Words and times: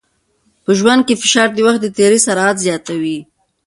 په 0.63 0.71
ژوند 0.79 1.01
کې 1.07 1.19
فشار 1.21 1.49
د 1.53 1.57
وخت 1.67 1.79
د 1.83 1.87
تېري 1.97 2.19
سرعت 2.25 2.55
زیاتوي. 2.65 3.19